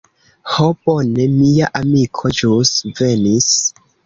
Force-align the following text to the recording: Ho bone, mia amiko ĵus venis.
Ho 0.53 0.69
bone, 0.85 1.27
mia 1.33 1.69
amiko 1.81 2.33
ĵus 2.41 2.73
venis. 3.03 3.53